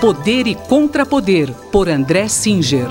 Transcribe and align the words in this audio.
Poder 0.00 0.46
e 0.46 0.54
Contrapoder, 0.54 1.52
por 1.70 1.86
André 1.86 2.26
Singer. 2.26 2.86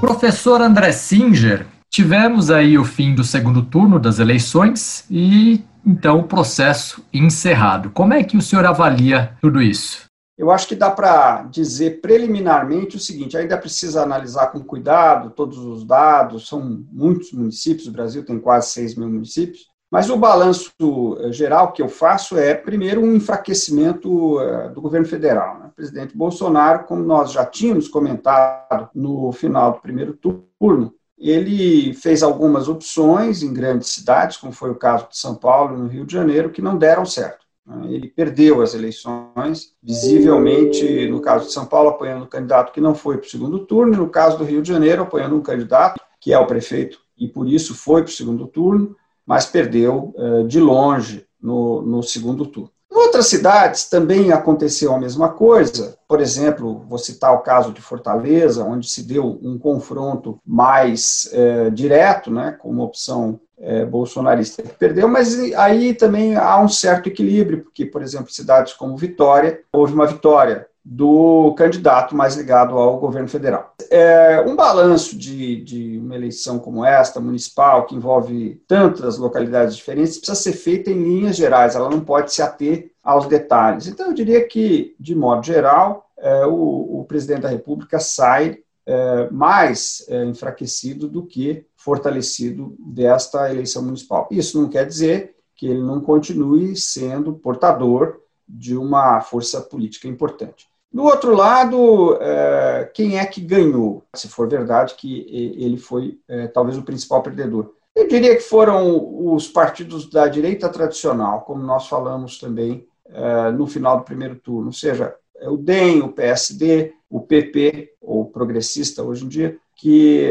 Professor 0.00 0.62
André 0.62 0.90
Singer, 0.92 1.66
tivemos 1.92 2.50
aí 2.50 2.78
o 2.78 2.84
fim 2.84 3.14
do 3.14 3.22
segundo 3.22 3.62
turno 3.62 4.00
das 4.00 4.20
eleições 4.20 5.04
e 5.10 5.62
então 5.84 6.20
o 6.20 6.24
processo 6.24 7.04
encerrado. 7.12 7.90
Como 7.90 8.14
é 8.14 8.24
que 8.24 8.38
o 8.38 8.42
senhor 8.42 8.64
avalia 8.64 9.36
tudo 9.42 9.60
isso? 9.60 10.04
Eu 10.38 10.50
acho 10.50 10.66
que 10.66 10.74
dá 10.74 10.90
para 10.90 11.42
dizer 11.42 12.00
preliminarmente 12.00 12.96
o 12.96 13.00
seguinte: 13.00 13.36
ainda 13.36 13.58
precisa 13.58 14.02
analisar 14.02 14.46
com 14.46 14.64
cuidado 14.64 15.28
todos 15.28 15.58
os 15.58 15.84
dados, 15.84 16.48
são 16.48 16.86
muitos 16.90 17.32
municípios, 17.32 17.86
o 17.86 17.92
Brasil 17.92 18.24
tem 18.24 18.40
quase 18.40 18.70
6 18.70 18.94
mil 18.94 19.10
municípios, 19.10 19.73
mas 19.94 20.10
o 20.10 20.16
balanço 20.16 20.72
eh, 21.20 21.30
geral 21.30 21.70
que 21.70 21.80
eu 21.80 21.88
faço 21.88 22.36
é, 22.36 22.52
primeiro, 22.52 23.00
um 23.00 23.14
enfraquecimento 23.14 24.40
eh, 24.40 24.68
do 24.70 24.80
governo 24.80 25.06
federal. 25.06 25.56
Né? 25.60 25.66
O 25.68 25.76
presidente 25.76 26.16
Bolsonaro, 26.16 26.82
como 26.82 27.04
nós 27.04 27.30
já 27.30 27.46
tínhamos 27.46 27.86
comentado 27.86 28.90
no 28.92 29.30
final 29.30 29.74
do 29.74 29.78
primeiro 29.78 30.18
turno, 30.58 30.92
ele 31.16 31.94
fez 31.94 32.24
algumas 32.24 32.68
opções 32.68 33.44
em 33.44 33.54
grandes 33.54 33.90
cidades, 33.90 34.36
como 34.36 34.52
foi 34.52 34.72
o 34.72 34.74
caso 34.74 35.06
de 35.10 35.16
São 35.16 35.36
Paulo 35.36 35.76
e 35.76 35.80
no 35.82 35.86
Rio 35.86 36.04
de 36.04 36.12
Janeiro, 36.12 36.50
que 36.50 36.60
não 36.60 36.76
deram 36.76 37.06
certo. 37.06 37.46
Né? 37.64 37.86
Ele 37.90 38.08
perdeu 38.08 38.62
as 38.62 38.74
eleições, 38.74 39.76
visivelmente, 39.80 41.06
no 41.08 41.20
caso 41.20 41.46
de 41.46 41.52
São 41.52 41.66
Paulo, 41.66 41.90
apoiando 41.90 42.24
um 42.24 42.28
candidato 42.28 42.72
que 42.72 42.80
não 42.80 42.96
foi 42.96 43.16
para 43.16 43.28
o 43.28 43.30
segundo 43.30 43.60
turno, 43.60 43.94
e 43.94 43.96
no 43.96 44.08
caso 44.08 44.38
do 44.38 44.44
Rio 44.44 44.60
de 44.60 44.70
Janeiro, 44.70 45.02
apoiando 45.02 45.36
um 45.36 45.40
candidato 45.40 46.00
que 46.20 46.32
é 46.32 46.38
o 46.38 46.48
prefeito 46.48 46.98
e 47.16 47.28
por 47.28 47.48
isso 47.48 47.76
foi 47.76 48.02
para 48.02 48.10
o 48.10 48.12
segundo 48.12 48.46
turno 48.48 48.96
mas 49.26 49.46
perdeu 49.46 50.14
eh, 50.16 50.42
de 50.44 50.60
longe 50.60 51.26
no, 51.40 51.82
no 51.82 52.02
segundo 52.02 52.46
turno. 52.46 52.70
Em 52.94 52.96
outras 52.96 53.26
cidades 53.26 53.88
também 53.88 54.30
aconteceu 54.30 54.94
a 54.94 54.98
mesma 54.98 55.28
coisa. 55.28 55.98
Por 56.06 56.20
exemplo, 56.20 56.84
vou 56.88 56.96
citar 56.96 57.34
o 57.34 57.40
caso 57.40 57.72
de 57.72 57.80
Fortaleza, 57.80 58.64
onde 58.64 58.88
se 58.88 59.02
deu 59.02 59.36
um 59.42 59.58
confronto 59.58 60.38
mais 60.46 61.28
é, 61.32 61.70
direto, 61.70 62.30
né, 62.30 62.52
com 62.52 62.70
uma 62.70 62.84
opção 62.84 63.40
é, 63.58 63.84
bolsonarista 63.84 64.62
que 64.62 64.78
perdeu, 64.78 65.08
mas 65.08 65.36
aí 65.54 65.92
também 65.92 66.36
há 66.36 66.60
um 66.60 66.68
certo 66.68 67.08
equilíbrio, 67.08 67.64
porque, 67.64 67.84
por 67.84 68.00
exemplo, 68.00 68.32
cidades 68.32 68.72
como 68.72 68.96
Vitória, 68.96 69.60
houve 69.72 69.92
uma 69.92 70.06
vitória 70.06 70.68
do 70.84 71.54
candidato 71.56 72.14
mais 72.14 72.36
ligado 72.36 72.76
ao 72.76 72.98
governo 72.98 73.28
federal. 73.28 73.74
É, 73.90 74.44
um 74.46 74.54
balanço 74.54 75.16
de, 75.16 75.62
de 75.62 75.98
uma 75.98 76.14
eleição 76.14 76.58
como 76.58 76.84
esta, 76.84 77.18
municipal, 77.18 77.86
que 77.86 77.94
envolve 77.94 78.62
tantas 78.68 79.16
localidades 79.16 79.76
diferentes, 79.76 80.18
precisa 80.18 80.38
ser 80.38 80.52
feita 80.52 80.90
em 80.90 81.02
linhas 81.02 81.36
gerais, 81.36 81.74
ela 81.74 81.88
não 81.88 82.00
pode 82.00 82.34
se 82.34 82.42
ater 82.42 82.92
aos 83.02 83.26
detalhes. 83.26 83.86
Então, 83.86 84.08
eu 84.08 84.12
diria 84.12 84.46
que, 84.46 84.94
de 85.00 85.14
modo 85.14 85.46
geral, 85.46 86.10
é, 86.18 86.44
o, 86.44 87.00
o, 87.00 87.04
presidente 87.06 87.42
da 87.42 87.48
República 87.48 87.98
sai 87.98 88.58
é, 88.86 89.30
mais 89.30 90.04
é, 90.08 90.24
enfraquecido 90.24 91.08
do 91.08 91.24
que 91.24 91.64
fortalecido 91.76 92.76
desta 92.78 93.50
eleição 93.50 93.82
municipal. 93.82 94.28
Isso 94.30 94.60
não 94.60 94.68
quer 94.68 94.86
dizer 94.86 95.34
que 95.56 95.66
ele 95.66 95.82
não 95.82 96.00
continue 96.00 96.76
sendo 96.76 97.32
portador 97.32 98.20
de 98.46 98.76
uma 98.76 99.20
força 99.22 99.60
política 99.62 100.06
importante. 100.06 100.68
Do 100.94 101.02
outro 101.02 101.34
lado, 101.34 102.16
é, 102.20 102.88
quem 102.94 103.18
é 103.18 103.26
que 103.26 103.40
ganhou? 103.40 104.04
Se 104.14 104.28
for 104.28 104.48
verdade 104.48 104.94
que 104.94 105.26
ele 105.58 105.76
foi 105.76 106.20
é, 106.28 106.46
talvez 106.46 106.78
o 106.78 106.84
principal 106.84 107.20
perdedor. 107.20 107.72
Eu 107.96 108.06
diria 108.06 108.36
que 108.36 108.42
foram 108.42 109.34
os 109.34 109.48
partidos 109.48 110.08
da 110.08 110.28
direita 110.28 110.68
tradicional, 110.68 111.40
como 111.40 111.64
nós 111.64 111.88
falamos 111.88 112.38
também 112.38 112.86
é, 113.08 113.50
no 113.50 113.66
final 113.66 113.98
do 113.98 114.04
primeiro 114.04 114.36
turno, 114.36 114.66
ou 114.66 114.72
seja, 114.72 115.16
o 115.42 115.56
DEM, 115.56 116.00
o 116.00 116.12
PSD, 116.12 116.92
o 117.10 117.20
PP, 117.20 117.94
ou 118.00 118.26
progressista 118.26 119.02
hoje 119.02 119.24
em 119.24 119.28
dia, 119.28 119.58
que 119.74 120.30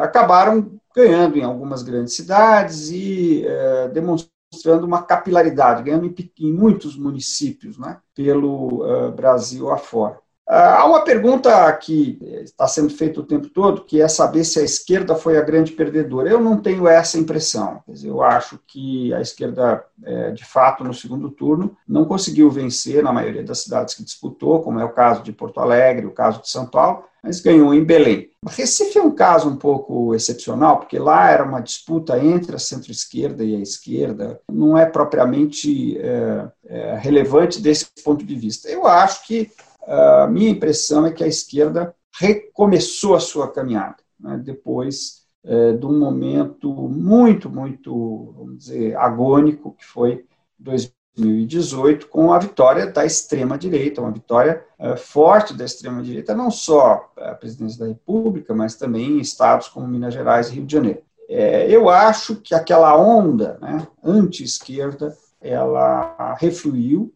acabaram 0.00 0.70
ganhando 0.94 1.36
em 1.36 1.42
algumas 1.42 1.82
grandes 1.82 2.14
cidades 2.14 2.90
e 2.90 3.44
demonstrando 3.92 4.33
mostrando 4.54 4.86
uma 4.86 5.02
capilaridade, 5.02 5.82
ganhando 5.82 6.06
em, 6.06 6.32
em 6.38 6.52
muitos 6.52 6.96
municípios 6.96 7.76
né, 7.76 7.98
pelo 8.14 8.84
uh, 8.84 9.10
Brasil 9.12 9.70
afora. 9.70 10.18
Uh, 10.46 10.52
há 10.52 10.84
uma 10.84 11.02
pergunta 11.02 11.72
que 11.72 12.18
está 12.42 12.68
sendo 12.68 12.90
feita 12.90 13.20
o 13.20 13.24
tempo 13.24 13.48
todo, 13.48 13.84
que 13.84 14.02
é 14.02 14.08
saber 14.08 14.44
se 14.44 14.60
a 14.60 14.62
esquerda 14.62 15.14
foi 15.14 15.38
a 15.38 15.42
grande 15.42 15.72
perdedora. 15.72 16.28
Eu 16.28 16.40
não 16.40 16.58
tenho 16.58 16.86
essa 16.86 17.18
impressão. 17.18 17.82
Eu 18.02 18.22
acho 18.22 18.60
que 18.66 19.12
a 19.14 19.20
esquerda, 19.22 19.82
é, 20.04 20.32
de 20.32 20.44
fato, 20.44 20.84
no 20.84 20.92
segundo 20.92 21.30
turno, 21.30 21.74
não 21.88 22.04
conseguiu 22.04 22.50
vencer 22.50 23.02
na 23.02 23.12
maioria 23.12 23.42
das 23.42 23.60
cidades 23.60 23.94
que 23.94 24.04
disputou, 24.04 24.60
como 24.62 24.78
é 24.78 24.84
o 24.84 24.92
caso 24.92 25.22
de 25.22 25.32
Porto 25.32 25.60
Alegre, 25.60 26.06
o 26.06 26.12
caso 26.12 26.42
de 26.42 26.50
São 26.50 26.66
Paulo, 26.66 27.04
mas 27.22 27.40
ganhou 27.40 27.72
em 27.72 27.82
Belém. 27.82 28.28
Recife 28.46 28.98
é 28.98 29.02
um 29.02 29.10
caso 29.10 29.48
um 29.48 29.56
pouco 29.56 30.14
excepcional, 30.14 30.78
porque 30.78 30.98
lá 30.98 31.30
era 31.30 31.42
uma 31.42 31.60
disputa 31.60 32.22
entre 32.22 32.54
a 32.54 32.58
centro-esquerda 32.58 33.42
e 33.42 33.56
a 33.56 33.60
esquerda, 33.60 34.38
não 34.52 34.76
é 34.76 34.84
propriamente 34.84 35.98
é, 35.98 36.48
é, 36.66 36.98
relevante 36.98 37.62
desse 37.62 37.86
ponto 38.04 38.22
de 38.22 38.34
vista. 38.34 38.68
Eu 38.68 38.86
acho 38.86 39.26
que 39.26 39.50
a 39.86 40.26
minha 40.26 40.50
impressão 40.50 41.06
é 41.06 41.12
que 41.12 41.24
a 41.24 41.28
esquerda 41.28 41.94
recomeçou 42.18 43.14
a 43.14 43.20
sua 43.20 43.50
caminhada, 43.50 43.96
né, 44.18 44.40
depois 44.42 45.24
é, 45.44 45.72
de 45.72 45.84
um 45.84 45.98
momento 45.98 46.72
muito, 46.72 47.50
muito, 47.50 48.32
vamos 48.36 48.58
dizer, 48.58 48.96
agônico, 48.96 49.76
que 49.78 49.84
foi 49.84 50.24
2018, 50.58 52.08
com 52.08 52.32
a 52.32 52.38
vitória 52.38 52.86
da 52.86 53.04
extrema-direita, 53.04 54.00
uma 54.00 54.10
vitória 54.10 54.64
é, 54.78 54.96
forte 54.96 55.52
da 55.52 55.64
extrema-direita, 55.64 56.34
não 56.34 56.50
só 56.50 57.12
a 57.18 57.34
presidência 57.34 57.80
da 57.80 57.86
República, 57.86 58.54
mas 58.54 58.76
também 58.76 59.18
em 59.18 59.20
estados 59.20 59.68
como 59.68 59.86
Minas 59.86 60.14
Gerais 60.14 60.48
e 60.48 60.54
Rio 60.54 60.66
de 60.66 60.72
Janeiro. 60.72 61.02
É, 61.28 61.70
eu 61.70 61.88
acho 61.88 62.36
que 62.36 62.54
aquela 62.54 62.96
onda 62.96 63.58
né, 63.60 63.86
anti-esquerda, 64.02 65.16
ela 65.40 66.34
refluiu, 66.38 67.12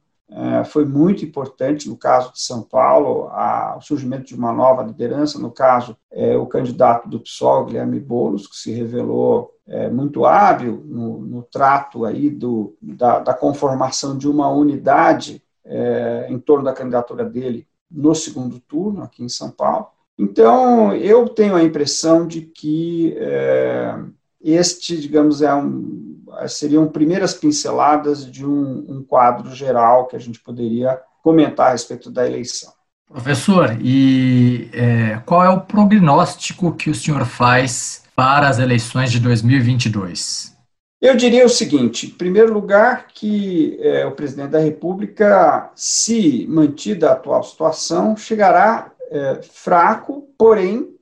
foi 0.66 0.84
muito 0.84 1.24
importante 1.24 1.88
no 1.88 1.96
caso 1.96 2.32
de 2.32 2.40
São 2.40 2.62
Paulo, 2.62 3.28
a, 3.28 3.76
o 3.78 3.80
surgimento 3.80 4.26
de 4.26 4.34
uma 4.34 4.52
nova 4.52 4.82
liderança, 4.82 5.38
no 5.38 5.50
caso, 5.50 5.96
é, 6.10 6.36
o 6.36 6.46
candidato 6.46 7.08
do 7.08 7.20
PSOL, 7.20 7.64
Guilherme 7.64 7.98
Boulos, 7.98 8.46
que 8.46 8.56
se 8.56 8.72
revelou 8.72 9.54
é, 9.66 9.88
muito 9.90 10.24
hábil 10.24 10.82
no, 10.84 11.20
no 11.20 11.42
trato 11.42 12.04
aí 12.04 12.30
do, 12.30 12.76
da, 12.80 13.20
da, 13.20 13.34
conformação 13.34 14.16
de 14.16 14.28
uma 14.28 14.48
unidade 14.48 15.42
é, 15.64 16.26
em 16.30 16.38
torno 16.38 16.64
da 16.64 16.72
candidatura 16.72 17.24
dele 17.24 17.66
no 17.90 18.14
segundo 18.14 18.58
turno, 18.60 19.02
aqui 19.02 19.22
em 19.22 19.28
São 19.28 19.50
Paulo. 19.50 19.88
Então, 20.18 20.94
eu 20.94 21.28
tenho 21.28 21.54
a 21.54 21.62
impressão 21.62 22.26
de 22.26 22.42
que 22.42 23.14
é, 23.18 23.94
este, 24.40 24.98
digamos, 24.98 25.42
é 25.42 25.54
um, 25.54 26.07
seriam 26.46 26.86
primeiras 26.88 27.34
pinceladas 27.34 28.30
de 28.30 28.44
um, 28.44 28.84
um 28.88 29.02
quadro 29.02 29.54
geral 29.54 30.06
que 30.06 30.16
a 30.16 30.18
gente 30.18 30.40
poderia 30.40 31.00
comentar 31.22 31.68
a 31.68 31.72
respeito 31.72 32.10
da 32.10 32.26
eleição. 32.26 32.72
Professor, 33.08 33.76
e 33.80 34.68
é, 34.72 35.20
qual 35.24 35.42
é 35.42 35.48
o 35.48 35.62
prognóstico 35.62 36.72
que 36.72 36.90
o 36.90 36.94
senhor 36.94 37.24
faz 37.24 38.04
para 38.14 38.48
as 38.48 38.58
eleições 38.58 39.10
de 39.10 39.18
2022? 39.18 40.54
Eu 41.00 41.16
diria 41.16 41.46
o 41.46 41.48
seguinte: 41.48 42.08
em 42.08 42.10
primeiro 42.10 42.52
lugar, 42.52 43.06
que 43.08 43.78
é, 43.80 44.04
o 44.04 44.12
presidente 44.12 44.50
da 44.50 44.58
República, 44.58 45.70
se 45.74 46.46
mantida 46.48 47.08
a 47.08 47.12
atual 47.12 47.42
situação, 47.42 48.14
chegará 48.16 48.92
é, 49.10 49.40
fraco, 49.42 50.28
porém 50.36 50.94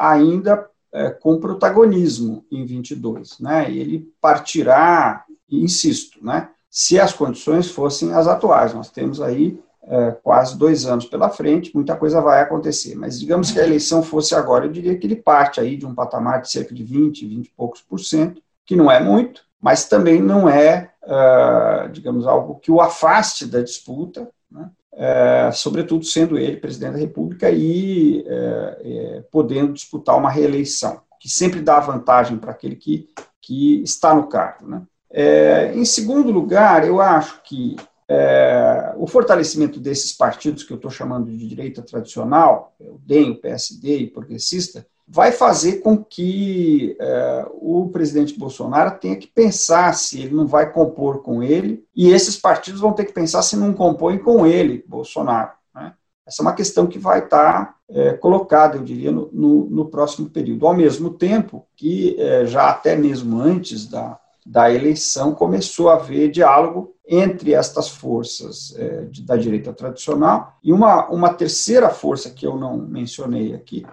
ainda 0.00 0.66
é, 0.94 1.10
com 1.10 1.40
protagonismo 1.40 2.46
em 2.50 2.64
22, 2.64 3.40
né? 3.40 3.68
Ele 3.68 4.08
partirá, 4.20 5.24
insisto, 5.50 6.24
né? 6.24 6.50
Se 6.70 6.98
as 6.98 7.12
condições 7.12 7.68
fossem 7.68 8.14
as 8.14 8.28
atuais, 8.28 8.72
nós 8.72 8.90
temos 8.90 9.20
aí 9.20 9.60
é, 9.82 10.12
quase 10.22 10.56
dois 10.56 10.86
anos 10.86 11.04
pela 11.06 11.28
frente, 11.28 11.74
muita 11.74 11.96
coisa 11.96 12.20
vai 12.20 12.40
acontecer. 12.40 12.94
Mas 12.94 13.18
digamos 13.18 13.50
que 13.50 13.60
a 13.60 13.64
eleição 13.64 14.02
fosse 14.02 14.34
agora, 14.34 14.66
eu 14.66 14.72
diria 14.72 14.96
que 14.96 15.06
ele 15.06 15.16
parte 15.16 15.60
aí 15.60 15.76
de 15.76 15.84
um 15.84 15.94
patamar 15.94 16.40
de 16.40 16.50
cerca 16.50 16.72
de 16.72 16.84
20, 16.84 17.26
20 17.26 17.46
e 17.46 17.50
poucos 17.50 17.80
por 17.82 17.98
cento, 17.98 18.40
que 18.64 18.76
não 18.76 18.90
é 18.90 19.00
muito, 19.00 19.42
mas 19.60 19.86
também 19.86 20.22
não 20.22 20.48
é, 20.48 20.90
uh, 21.02 21.88
digamos, 21.90 22.26
algo 22.26 22.56
que 22.60 22.70
o 22.70 22.80
afaste 22.80 23.46
da 23.46 23.60
disputa, 23.60 24.28
né? 24.50 24.70
É, 24.96 25.50
sobretudo 25.52 26.04
sendo 26.04 26.38
ele 26.38 26.56
presidente 26.56 26.92
da 26.92 26.98
República 26.98 27.50
e 27.50 28.24
é, 28.26 28.78
é, 28.82 29.24
podendo 29.30 29.72
disputar 29.72 30.16
uma 30.16 30.30
reeleição, 30.30 31.00
que 31.20 31.28
sempre 31.28 31.60
dá 31.60 31.80
vantagem 31.80 32.38
para 32.38 32.52
aquele 32.52 32.76
que, 32.76 33.08
que 33.40 33.82
está 33.82 34.14
no 34.14 34.28
cargo. 34.28 34.66
Né? 34.68 34.82
É, 35.10 35.72
em 35.74 35.84
segundo 35.84 36.30
lugar, 36.30 36.86
eu 36.86 37.00
acho 37.00 37.42
que 37.42 37.76
é, 38.08 38.94
o 38.96 39.06
fortalecimento 39.06 39.80
desses 39.80 40.12
partidos 40.12 40.62
que 40.62 40.72
eu 40.72 40.76
estou 40.76 40.90
chamando 40.90 41.30
de 41.30 41.48
direita 41.48 41.82
tradicional, 41.82 42.74
o 42.78 42.98
DEM, 42.98 43.32
o 43.32 43.40
PSD 43.40 43.98
e 43.98 44.10
progressista, 44.10 44.86
vai 45.06 45.32
fazer 45.32 45.80
com 45.80 46.02
que 46.02 46.96
é, 46.98 47.46
o 47.52 47.88
presidente 47.92 48.38
Bolsonaro 48.38 48.98
tenha 48.98 49.16
que 49.16 49.26
pensar 49.26 49.94
se 49.94 50.22
ele 50.22 50.34
não 50.34 50.46
vai 50.46 50.72
compor 50.72 51.22
com 51.22 51.42
ele, 51.42 51.84
e 51.94 52.08
esses 52.08 52.36
partidos 52.36 52.80
vão 52.80 52.92
ter 52.92 53.04
que 53.04 53.12
pensar 53.12 53.42
se 53.42 53.56
não 53.56 53.72
compõem 53.72 54.18
com 54.18 54.46
ele, 54.46 54.84
Bolsonaro. 54.88 55.52
Né? 55.74 55.92
Essa 56.26 56.42
é 56.42 56.44
uma 56.44 56.54
questão 56.54 56.86
que 56.86 56.98
vai 56.98 57.20
estar 57.20 57.76
é, 57.88 58.14
colocada, 58.14 58.76
eu 58.76 58.82
diria, 58.82 59.12
no, 59.12 59.28
no, 59.32 59.66
no, 59.66 59.86
próximo 59.86 60.30
período. 60.30 60.66
Ao 60.66 60.74
mesmo 60.74 61.10
tempo 61.10 61.66
que, 61.76 62.16
é, 62.18 62.46
já 62.46 62.70
até 62.70 62.96
mesmo 62.96 63.38
antes 63.38 63.86
da, 63.86 64.18
da 64.44 64.72
eleição, 64.72 65.34
começou 65.34 65.90
a 65.90 65.94
haver 65.94 66.30
diálogo 66.30 66.94
entre 67.06 67.52
estas 67.52 67.88
forças 67.88 68.74
é, 68.78 69.04
de, 69.04 69.22
da 69.22 69.36
direita 69.36 69.72
tradicional 69.74 70.56
e 70.64 70.72
uma, 70.72 71.06
uma 71.08 71.32
terceira 71.34 71.90
força 71.90 72.30
que 72.30 72.46
eu 72.46 72.56
não 72.56 72.78
mencionei 72.78 73.54
aqui, 73.54 73.84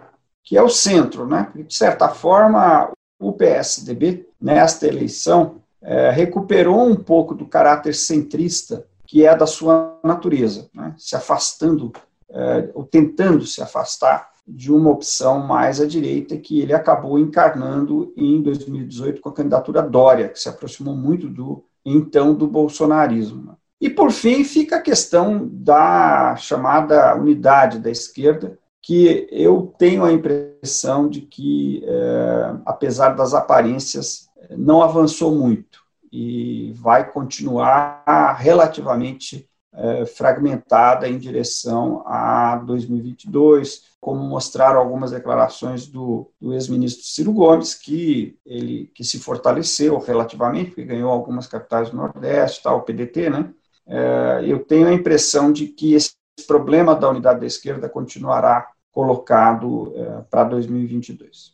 que 0.43 0.57
é 0.57 0.61
o 0.61 0.69
centro, 0.69 1.25
né? 1.25 1.51
De 1.55 1.73
certa 1.73 2.09
forma, 2.09 2.91
o 3.19 3.33
PSDB, 3.33 4.27
nesta 4.39 4.88
eleição, 4.88 5.61
é, 5.81 6.09
recuperou 6.11 6.88
um 6.88 6.95
pouco 6.95 7.33
do 7.33 7.45
caráter 7.45 7.93
centrista 7.95 8.85
que 9.11 9.25
é 9.25 9.35
da 9.35 9.45
sua 9.45 9.99
natureza, 10.05 10.69
né? 10.73 10.95
se 10.97 11.17
afastando, 11.17 11.91
é, 12.29 12.69
ou 12.73 12.85
tentando 12.85 13.45
se 13.45 13.61
afastar 13.61 14.29
de 14.47 14.71
uma 14.71 14.89
opção 14.89 15.39
mais 15.39 15.81
à 15.81 15.85
direita 15.85 16.38
que 16.38 16.61
ele 16.61 16.73
acabou 16.73 17.19
encarnando 17.19 18.13
em 18.15 18.41
2018 18.41 19.19
com 19.19 19.27
a 19.27 19.33
candidatura 19.33 19.81
Dória, 19.81 20.29
que 20.29 20.39
se 20.39 20.47
aproximou 20.47 20.95
muito 20.95 21.27
do 21.27 21.61
então 21.85 22.33
do 22.33 22.47
bolsonarismo. 22.47 23.57
E 23.81 23.89
por 23.89 24.11
fim 24.11 24.45
fica 24.45 24.77
a 24.77 24.81
questão 24.81 25.49
da 25.51 26.35
chamada 26.37 27.13
unidade 27.15 27.79
da 27.79 27.89
esquerda, 27.89 28.57
que 28.81 29.28
eu 29.31 29.74
tenho 29.78 30.04
a 30.04 30.12
impressão 30.12 31.07
de 31.07 31.22
que, 31.22 31.83
é, 31.86 32.56
apesar 32.66 33.10
das 33.16 33.33
aparências, 33.33 34.30
não 34.50 34.81
avançou 34.81 35.36
muito 35.36 35.81
e 36.12 36.74
vai 36.74 37.10
continuar 37.10 38.04
relativamente 38.39 39.48
é, 39.74 40.06
fragmentada 40.06 41.07
em 41.07 41.18
direção 41.18 42.04
a 42.06 42.57
2022, 42.57 43.83
como 44.01 44.22
mostraram 44.22 44.80
algumas 44.80 45.12
declarações 45.12 45.88
do, 45.88 46.30
do 46.42 46.54
ex-ministro 46.54 47.06
Ciro 47.06 47.31
Gomes, 47.31 47.74
que 47.74 48.38
ele 48.45 48.92
que 48.94 49.04
se 49.04 49.19
fortaleceu 49.19 49.98
relativamente, 50.00 50.72
porque 50.72 50.83
ganhou 50.83 51.10
algumas 51.10 51.48
capitais 51.48 51.89
do 51.89 51.98
Nordeste, 51.98 52.63
tal, 52.63 52.80
o 52.80 52.81
PDT, 52.81 53.30
né? 53.30 53.54
É, 53.88 54.42
eu 54.45 54.60
tenho 54.60 54.88
a 54.88 54.94
impressão 54.94 55.51
de 55.51 55.68
que 55.68 55.94
esse 55.94 56.13
problema 56.45 56.95
da 56.95 57.09
unidade 57.09 57.39
da 57.39 57.45
esquerda 57.45 57.89
continuará 57.89 58.67
colocado 58.91 59.93
é, 59.95 60.21
para 60.29 60.43
2022. 60.45 61.53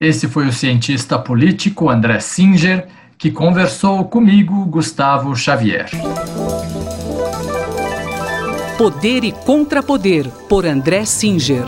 Esse 0.00 0.28
foi 0.28 0.46
o 0.46 0.52
cientista 0.52 1.18
político 1.18 1.88
André 1.88 2.20
Singer, 2.20 2.88
que 3.16 3.30
conversou 3.30 4.04
comigo, 4.04 4.66
Gustavo 4.66 5.34
Xavier. 5.34 5.88
Poder 8.76 9.24
e 9.24 9.32
Contrapoder, 9.32 10.28
por 10.48 10.66
André 10.66 11.04
Singer. 11.04 11.64